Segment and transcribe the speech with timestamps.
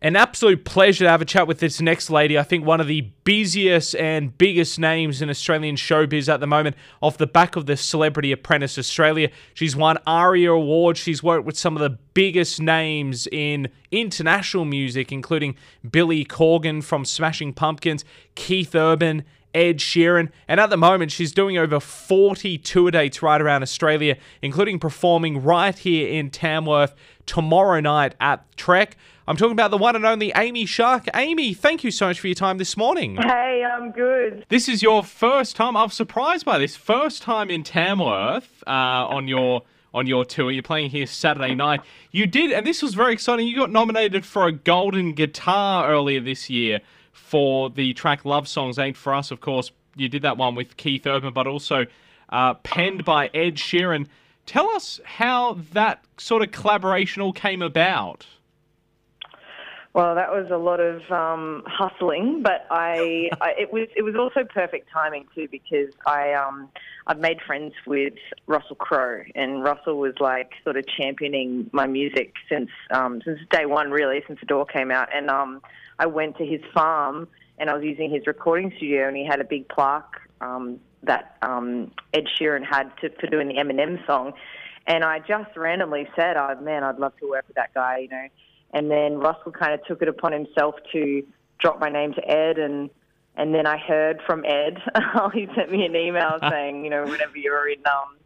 [0.00, 2.38] An absolute pleasure to have a chat with this next lady.
[2.38, 6.76] I think one of the busiest and biggest names in Australian showbiz at the moment,
[7.00, 9.28] off the back of the Celebrity Apprentice Australia.
[9.54, 11.00] She's won ARIA Awards.
[11.00, 15.56] She's worked with some of the biggest names in international music, including
[15.90, 18.04] Billy Corgan from Smashing Pumpkins,
[18.36, 19.24] Keith Urban,
[19.54, 20.30] Ed Sheeran.
[20.46, 25.42] And at the moment, she's doing over 40 tour dates right around Australia, including performing
[25.42, 26.94] right here in Tamworth
[27.26, 28.92] tomorrow night at TRECC.
[29.26, 31.04] I'm talking about the one and only Amy Shark.
[31.14, 33.16] Amy, thank you so much for your time this morning.
[33.16, 34.46] Hey, I'm good.
[34.48, 35.76] This is your first time.
[35.76, 36.76] I'm surprised by this.
[36.76, 39.62] First time in Tamworth uh, on your
[39.92, 40.50] on your tour.
[40.50, 41.82] You're playing here Saturday night.
[42.10, 43.46] You did, and this was very exciting.
[43.46, 46.80] You got nominated for a Golden Guitar earlier this year
[47.12, 50.76] for the track "Love Songs Ain't for Us." Of course, you did that one with
[50.76, 51.86] Keith Urban, but also
[52.28, 54.06] uh, penned by Ed Sheeran.
[54.46, 58.26] Tell us how that sort of collaboration all came about.
[59.94, 64.14] Well, that was a lot of um, hustling, but I, I, it was it was
[64.14, 66.68] also perfect timing too because I um
[67.06, 68.14] I've made friends with
[68.46, 73.66] Russell Crowe and Russell was like sort of championing my music since um since day
[73.66, 75.62] one really since Adore came out and um
[75.98, 79.40] I went to his farm and I was using his recording studio and he had
[79.40, 84.32] a big plaque um that um Ed Sheeran had to, for doing the Eminem song
[84.86, 88.08] and I just randomly said, "Oh man, I'd love to work with that guy," you
[88.08, 88.28] know
[88.72, 91.22] and then Russell kind of took it upon himself to
[91.58, 92.90] drop my name to Ed, and
[93.36, 94.78] and then I heard from Ed.
[95.32, 98.16] he sent me an email saying, you know, whenever you're in um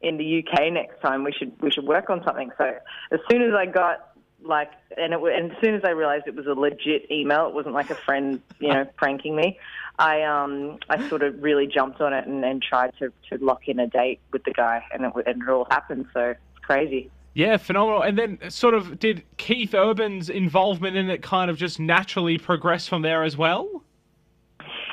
[0.00, 2.50] in the UK next time, we should we should work on something.
[2.58, 2.72] So
[3.12, 4.09] as soon as I got
[4.42, 7.54] like, and, it, and as soon as I realized it was a legit email, it
[7.54, 9.58] wasn't like a friend, you know, pranking me.
[9.98, 13.68] I um I sort of really jumped on it and, and tried to to lock
[13.68, 16.06] in a date with the guy, and it and it all happened.
[16.14, 17.10] So it's crazy.
[17.34, 18.02] Yeah, phenomenal.
[18.02, 22.88] And then, sort of, did Keith Urban's involvement in it kind of just naturally progress
[22.88, 23.84] from there as well?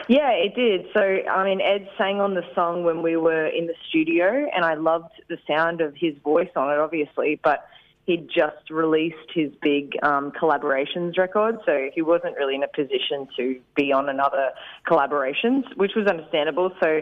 [0.08, 0.86] Yeah, it did.
[0.94, 4.64] So, I mean, Ed sang on the song when we were in the studio, and
[4.64, 7.68] I loved the sound of his voice on it, obviously, but
[8.08, 13.28] he'd just released his big um, collaborations record, so he wasn't really in a position
[13.38, 14.52] to be on another
[14.88, 16.72] collaborations, which was understandable.
[16.82, 17.02] So,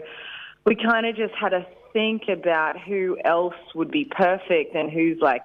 [0.66, 5.18] we kind of just had to think about who else would be perfect and who's
[5.20, 5.44] like,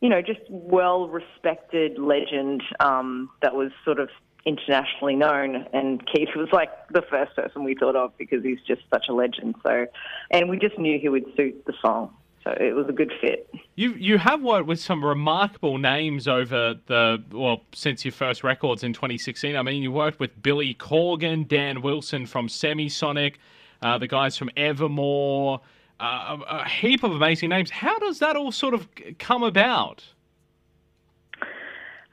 [0.00, 4.08] you know, just well respected legend um, that was sort of
[4.46, 5.66] internationally known.
[5.72, 9.12] And Keith was like the first person we thought of because he's just such a
[9.12, 9.56] legend.
[9.64, 9.86] So,
[10.30, 12.14] and we just knew he would suit the song.
[12.44, 13.48] So it was a good fit.
[13.76, 18.82] You you have worked with some remarkable names over the well since your first records
[18.82, 19.56] in 2016.
[19.56, 23.34] I mean, you worked with Billy Corgan, Dan Wilson from Semisonic,
[23.80, 25.60] uh, the guys from Evermore
[26.02, 27.70] uh, a heap of amazing names.
[27.70, 28.88] How does that all sort of
[29.18, 30.04] come about?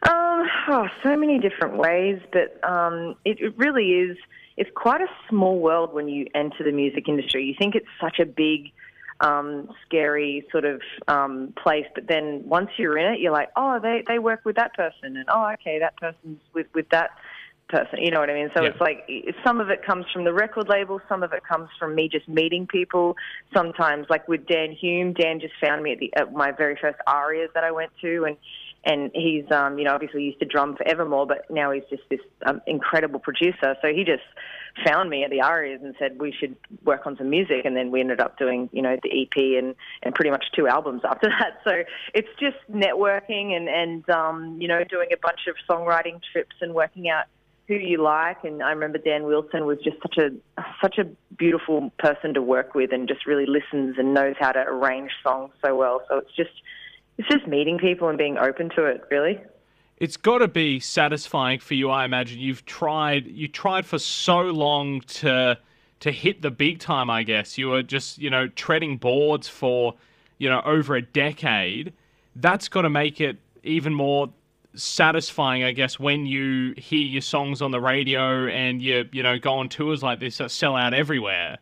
[0.08, 4.18] Um, oh, so many different ways, but um, it, it really is.
[4.58, 7.44] It's quite a small world when you enter the music industry.
[7.46, 8.72] You think it's such a big,
[9.22, 13.80] um, scary sort of um, place, but then once you're in it, you're like, oh,
[13.82, 17.12] they they work with that person, and oh, okay, that person's with with that
[17.70, 18.00] person.
[18.00, 18.50] You know what I mean?
[18.56, 18.70] So yeah.
[18.70, 19.10] it's like
[19.46, 22.28] some of it comes from the record label, some of it comes from me just
[22.28, 23.16] meeting people.
[23.54, 26.98] Sometimes, like with Dan Hume, Dan just found me at, the, at my very first
[27.08, 28.38] ARIAs that I went to, and
[28.84, 32.04] and he's um, you know obviously used to drum for Evermore, but now he's just
[32.10, 33.76] this um, incredible producer.
[33.82, 34.24] So he just
[34.86, 37.92] found me at the ARIAs and said we should work on some music, and then
[37.92, 41.28] we ended up doing you know the EP and and pretty much two albums after
[41.40, 41.60] that.
[41.64, 46.56] So it's just networking and and um, you know doing a bunch of songwriting trips
[46.62, 47.26] and working out
[47.68, 48.44] who you like.
[48.44, 50.30] And I remember Dan Wilson was just such a
[50.82, 51.06] such a
[51.38, 55.52] beautiful person to work with, and just really listens and knows how to arrange songs
[55.64, 56.02] so well.
[56.10, 56.52] So it's just
[57.20, 59.40] it's just meeting people and being open to it, really.
[59.98, 62.40] It's got to be satisfying for you, I imagine.
[62.40, 65.60] You've tried you tried for so long to
[66.00, 67.10] to hit the big time.
[67.10, 69.96] I guess you were just you know treading boards for
[70.38, 71.92] you know over a decade.
[72.38, 74.30] That's got to make it even more
[74.76, 79.38] satisfying, I guess, when you hear your songs on the radio and you you know
[79.38, 81.58] go on tours like this that sell out everywhere.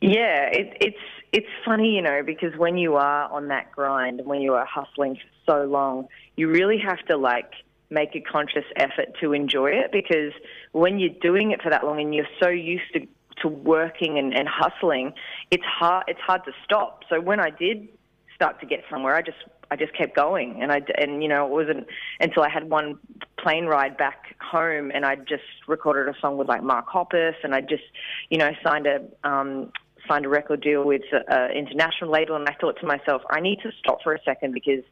[0.00, 0.96] Yeah, it, it's
[1.32, 4.66] it's funny, you know, because when you are on that grind, and when you are
[4.66, 7.52] hustling for so long, you really have to like
[7.90, 10.32] make a conscious effort to enjoy it because
[10.72, 13.06] when you're doing it for that long and you're so used to
[13.42, 15.12] to working and, and hustling,
[15.50, 17.02] it's hard it's hard to stop.
[17.08, 17.88] So when I did
[18.34, 19.38] start to get somewhere, I just
[19.70, 21.86] I just kept going, and I and you know it wasn't
[22.20, 22.98] until I had one
[23.38, 27.54] plane ride back home, and I just recorded a song with like Mark Hoppus, and
[27.54, 27.84] I just
[28.30, 29.72] you know signed a um,
[30.10, 33.60] signed a record deal with an international label, and I thought to myself, I need
[33.62, 34.82] to stop for a second because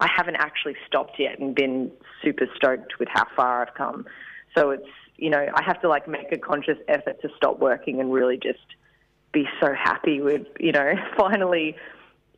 [0.00, 1.90] I haven't actually stopped yet and been
[2.22, 4.06] super stoked with how far I've come.
[4.56, 8.00] So it's you know I have to like make a conscious effort to stop working
[8.00, 8.58] and really just
[9.32, 11.76] be so happy with you know finally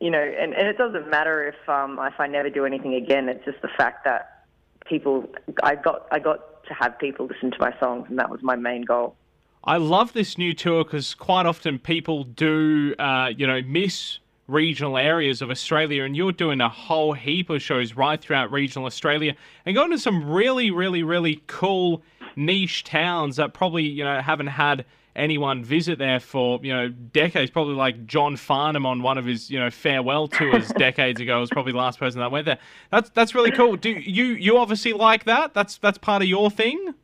[0.01, 3.29] you know and, and it doesn't matter if um if I never do anything again.
[3.29, 4.45] It's just the fact that
[4.87, 5.29] people
[5.63, 8.57] I got I got to have people listen to my songs and that was my
[8.57, 9.17] main goal.
[9.63, 14.19] I love this new tour because quite often people do, uh, you know, miss
[14.49, 18.87] regional areas of Australia, and you're doing a whole heap of shows right throughout regional
[18.87, 19.35] Australia
[19.65, 22.03] and going to some really, really, really cool
[22.37, 24.85] niche towns that probably, you know, haven't had
[25.15, 27.51] anyone visit there for, you know, decades.
[27.51, 31.51] Probably like John Farnham on one of his, you know, farewell tours decades ago was
[31.51, 32.59] probably the last person that went there.
[32.91, 33.77] That's that's really cool.
[33.77, 35.53] Do you you obviously like that?
[35.53, 36.95] That's that's part of your thing?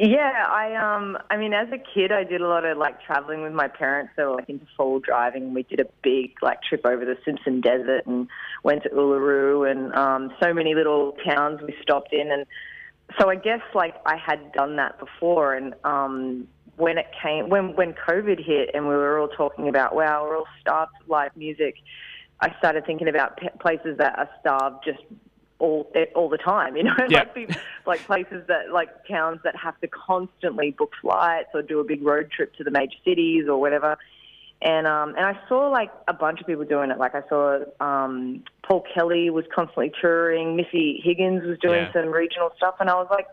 [0.00, 3.42] Yeah, I um I mean as a kid I did a lot of like traveling
[3.42, 4.12] with my parents.
[4.16, 5.52] Were like into full driving.
[5.54, 8.28] We did a big like trip over the Simpson Desert and
[8.62, 12.46] went to Uluru and um so many little towns we stopped in and
[13.18, 16.46] so I guess like I had done that before and um
[16.76, 20.36] when it came when when COVID hit and we were all talking about wow, we're
[20.36, 21.74] all starved live music.
[22.40, 25.02] I started thinking about p- places that are starved just
[25.58, 26.76] all all the time.
[26.76, 27.24] You know, yeah.
[27.34, 27.56] like,
[27.86, 32.02] like places that like towns that have to constantly book flights or do a big
[32.02, 33.96] road trip to the major cities or whatever.
[34.60, 36.98] And um, and I saw like a bunch of people doing it.
[36.98, 40.56] Like I saw um, Paul Kelly was constantly touring.
[40.56, 41.92] Missy Higgins was doing Yeah.
[41.92, 43.26] some regional stuff, and I was like,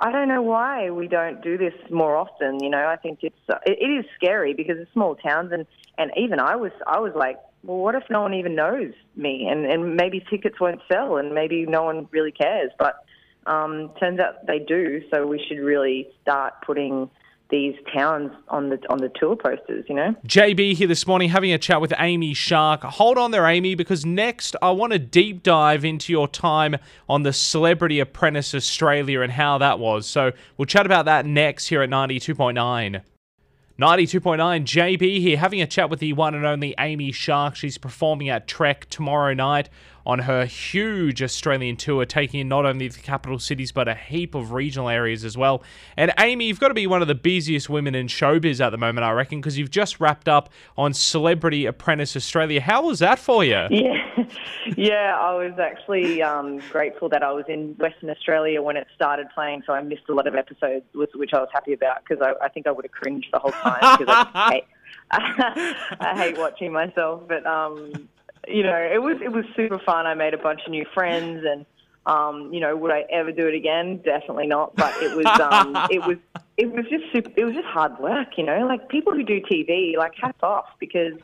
[0.00, 2.62] I don't know why we don't do this more often.
[2.62, 3.36] You know, I think it's
[3.66, 5.66] it, it is scary because it's small towns, and
[5.98, 9.46] and even I was I was like, well, what if no one even knows me,
[9.50, 12.70] and and maybe tickets won't sell, and maybe no one really cares.
[12.78, 13.04] But
[13.46, 15.02] um, turns out they do.
[15.12, 17.10] So we should really start putting
[17.50, 19.84] these towns on the on the tour posters.
[19.88, 20.14] You know.
[20.26, 22.82] JB here this morning having a chat with Amy Shark.
[22.82, 26.76] Hold on there, Amy, because next I want to deep dive into your time
[27.08, 30.06] on the Celebrity Apprentice Australia and how that was.
[30.06, 33.02] So we'll chat about that next here at 92.9.
[33.80, 37.54] 92.9 JB here having a chat with the one and only Amy Shark.
[37.54, 39.68] She's performing at TRECC tomorrow night
[40.08, 44.34] on her huge Australian tour, taking in not only the capital cities but a heap
[44.34, 45.62] of regional areas as well.
[45.98, 48.78] And Amy, you've got to be one of the busiest women in showbiz at the
[48.78, 52.62] moment, I reckon, because you've just wrapped up on Celebrity Apprentice Australia.
[52.62, 53.66] How was that for you?
[53.78, 54.24] Yeah,
[54.76, 55.16] yeah.
[55.18, 59.62] I was actually um, grateful that I was in Western Australia when it started playing,
[59.66, 62.48] so I missed a lot of episodes, which, I was happy about because I, I
[62.48, 64.64] think I would have cringed the whole time because I hate,
[66.00, 67.22] I hate watching myself.
[67.28, 68.08] But um,
[68.50, 70.06] you know, it was it was super fun.
[70.06, 71.66] I made a bunch of new friends, and
[72.06, 74.00] um, you know, would I ever do it again?
[74.04, 74.74] Definitely not.
[74.76, 76.16] But it was um, it was
[76.56, 78.28] it was just super, it was just hard work.
[78.36, 81.14] You know, like people who do TV, like hats off because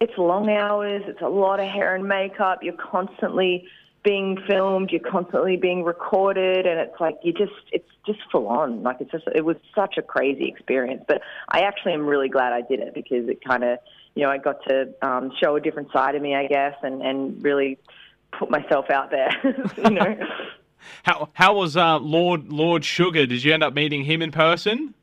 [0.00, 3.66] it's long hours, it's a lot of hair and makeup, you're constantly
[4.02, 8.82] being filmed, you're constantly being recorded, and it's like you just it's just full on.
[8.82, 11.04] Like it's just it was such a crazy experience.
[11.06, 11.20] But
[11.50, 13.78] I actually am really glad I did it because it kind of
[14.14, 17.02] you know I got to um, show a different side of me, I guess, and
[17.02, 17.78] and really
[18.38, 19.30] put myself out there.
[19.76, 20.16] you know.
[21.02, 23.26] How how was uh, Lord Lord Sugar?
[23.26, 24.94] Did you end up meeting him in person?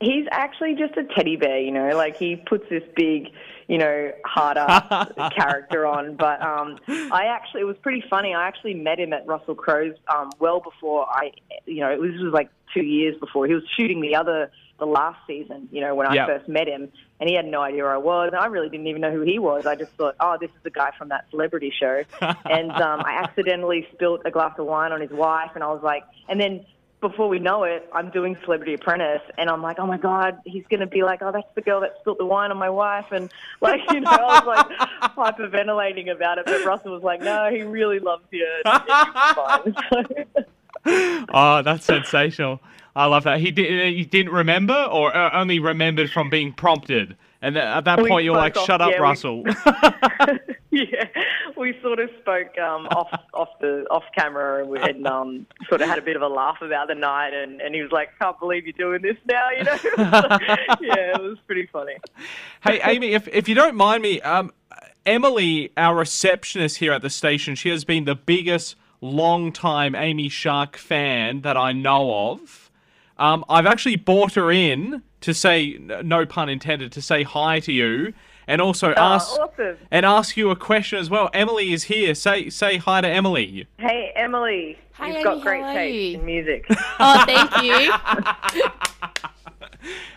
[0.00, 3.28] He's actually just a teddy bear, you know, like he puts this big,
[3.68, 6.16] you know, hard ass character on.
[6.16, 8.34] But um, I actually, it was pretty funny.
[8.34, 11.32] I actually met him at Russell Crowe's um, well before I,
[11.66, 13.46] you know, it was, it was like two years before.
[13.46, 14.50] He was shooting the other,
[14.80, 16.28] the last season, you know, when Yep.
[16.28, 16.88] I first met him.
[17.20, 18.30] And he had no idea who I was.
[18.32, 19.66] And I really didn't even know who he was.
[19.66, 22.02] I just thought, oh, this is the guy from that celebrity show.
[22.20, 25.50] and um, I accidentally spilt a glass of wine on his wife.
[25.54, 26.64] And I was like, and then
[27.00, 30.64] before we know it, I'm doing Celebrity Apprentice, and I'm like, oh my god, he's
[30.70, 33.32] gonna be like, oh, that's the girl that spilt the wine on my wife, and
[33.62, 34.78] like, you know, I was like
[35.16, 38.46] hyperventilating about it, but Russell was like, no, he really loves you.
[38.66, 38.82] and
[39.66, 40.44] it's fine.
[41.32, 42.60] Oh, that's sensational.
[42.94, 43.40] I love that.
[43.40, 43.94] He did.
[43.94, 47.16] He didn't remember, or uh, only remembered from being prompted.
[47.42, 49.44] And th- at that We point, you're like, off- "Shut up, yeah, we- Russell."
[50.70, 51.08] yeah,
[51.56, 55.80] we sort of spoke um, off off the off camera, and, we, and um, sort
[55.80, 58.10] of had a bit of a laugh about the night, and, and he was like,
[58.20, 59.78] can't believe you're doing this now, you know?
[60.80, 61.94] yeah, it was pretty funny.
[62.62, 64.52] hey, Amy, if if you don't mind me, um,
[65.06, 70.76] Emily, our receptionist here at the station, she has been the biggest long-time Amy Shark
[70.76, 72.69] fan that I know of.
[73.20, 77.70] Um, I've actually bought her in to say, no pun intended, to say hi to
[77.72, 78.14] you,
[78.48, 79.76] and also ask Oh, awesome.
[79.90, 81.28] and ask you a question as well.
[81.34, 82.14] Emily is here.
[82.14, 83.66] Say say hi to Emily.
[83.78, 84.78] Hey, Emily.
[84.94, 86.18] Hi, You've Amy, got great taste you?
[86.18, 86.66] in music.
[86.98, 87.92] Oh, thank you.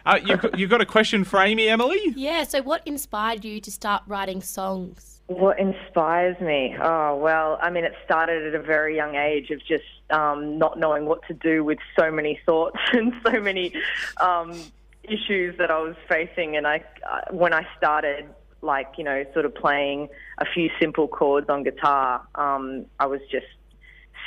[0.06, 1.98] Uh, you you got a question for Amy, Emily?
[2.18, 5.22] yeah, so what inspired you to start writing songs?
[5.28, 6.76] What inspires me?
[6.82, 10.80] Oh, well, I mean, it started at a very young age of just um, not
[10.80, 13.74] knowing what to do with so many thoughts and so many
[14.22, 14.52] um,
[15.04, 16.56] issues that I was facing.
[16.56, 16.84] And I,
[17.32, 18.26] when I started,
[18.62, 23.20] like, you know, sort of playing a few simple chords on guitar, um, I was
[23.30, 23.48] just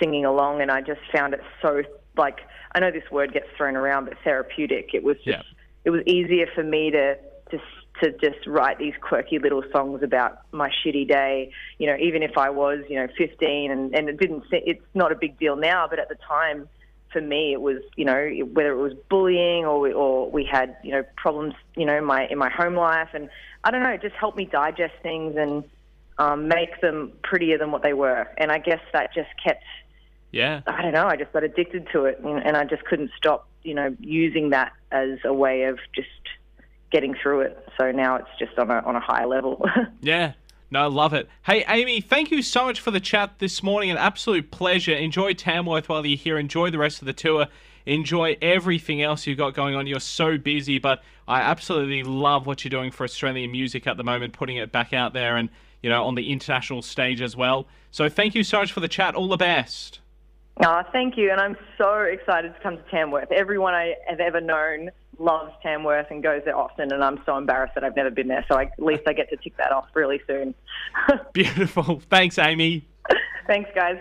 [0.01, 1.83] singing along and I just found it so,
[2.17, 2.41] like,
[2.75, 4.91] I know this word gets thrown around, but therapeutic.
[4.93, 5.43] It was just, yeah.
[5.85, 7.17] it was easier for me to,
[7.51, 7.59] to
[8.03, 11.53] to just write these quirky little songs about my shitty day.
[11.79, 15.13] You know, even if I was, you know, 15 and, and it didn't, it's not
[15.13, 16.69] a big deal now, but at the time,
[17.13, 20.77] for me, it was, you know, whether it was bullying or we, or we had,
[20.83, 23.31] you know, problems, you know, in my in my home life, and
[23.65, 25.65] I don't know, it just helped me digest things and
[26.19, 28.29] um, make them prettier than what they were.
[28.37, 29.65] And I guess that just kept,
[30.33, 33.11] yeah, I don't know, I just got addicted to it, and, and I just couldn't
[33.17, 36.09] stop, you know, using that as a way of just
[36.91, 37.69] getting through it.
[37.77, 39.65] So now it's just on a on a higher level.
[40.01, 40.33] yeah.
[40.69, 41.29] No, I love it.
[41.45, 43.89] Hey, Amy, thank you so much for the chat this morning.
[43.91, 44.95] An absolute pleasure.
[44.95, 46.39] Enjoy Tamworth while you're here.
[46.39, 47.47] Enjoy the rest of the tour.
[47.87, 49.87] Enjoy everything else you've got going on.
[49.87, 54.03] You're so busy, but I absolutely love what you're doing for Australian music at the
[54.03, 55.51] moment, putting it back out there and,
[55.83, 57.69] you know, on the international stage as well.
[57.93, 59.15] So thank you so much for the chat.
[59.15, 60.01] All the best.
[60.65, 61.31] Oh, thank you.
[61.31, 63.31] And I'm so excited to come to Tamworth.
[63.31, 67.75] Everyone I have ever known loves Tamworth and goes there often, and I'm so embarrassed
[67.75, 68.45] that I've never been there.
[68.49, 70.55] So I, at least I get to tick that off really soon.
[71.33, 72.01] Beautiful.
[72.11, 72.87] Thanks, Amy.
[73.47, 73.99] Thanks, guys.